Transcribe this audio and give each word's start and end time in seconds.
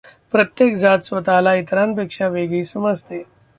प्रत्येक 0.31 0.73
जात 0.75 0.99
स्वतःला 0.99 1.53
इतरांपेक्षा 1.55 2.27
वेगळी 2.27 2.63
समजते. 2.65 3.23